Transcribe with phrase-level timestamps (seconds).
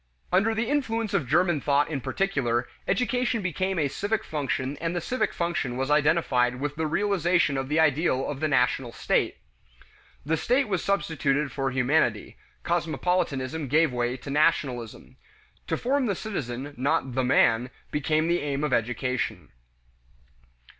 [0.33, 4.99] Under the influence of German thought in particular, education became a civic function and the
[4.99, 9.37] civic function was identified with the realization of the ideal of the national state.
[10.25, 15.17] The "state" was substituted for humanity; cosmopolitanism gave way to nationalism.
[15.67, 19.49] To form the citizen, not the "man," became the aim of education.